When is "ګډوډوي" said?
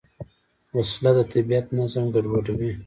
2.13-2.71